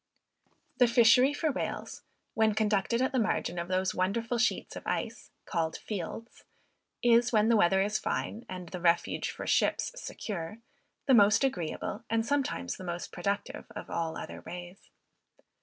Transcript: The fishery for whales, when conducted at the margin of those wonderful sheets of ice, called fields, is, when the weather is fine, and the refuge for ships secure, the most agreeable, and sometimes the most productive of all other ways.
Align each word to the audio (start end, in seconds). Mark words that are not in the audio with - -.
The 0.79 0.87
fishery 0.87 1.31
for 1.31 1.51
whales, 1.51 2.01
when 2.33 2.55
conducted 2.55 3.03
at 3.03 3.11
the 3.11 3.19
margin 3.19 3.59
of 3.59 3.67
those 3.67 3.93
wonderful 3.93 4.39
sheets 4.39 4.75
of 4.75 4.87
ice, 4.87 5.29
called 5.45 5.77
fields, 5.77 6.43
is, 7.03 7.31
when 7.31 7.49
the 7.49 7.55
weather 7.55 7.83
is 7.83 7.99
fine, 7.99 8.43
and 8.49 8.69
the 8.69 8.79
refuge 8.81 9.29
for 9.29 9.45
ships 9.45 9.91
secure, 9.95 10.57
the 11.05 11.13
most 11.13 11.43
agreeable, 11.43 12.03
and 12.09 12.25
sometimes 12.25 12.77
the 12.77 12.83
most 12.83 13.11
productive 13.11 13.65
of 13.75 13.91
all 13.91 14.17
other 14.17 14.41
ways. 14.43 14.89